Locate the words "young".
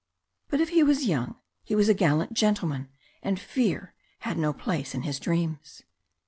1.05-1.35